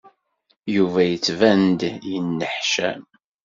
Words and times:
Yuba 0.75 1.01
yettban-d 1.05 1.81
yenneḥcam. 2.11 3.03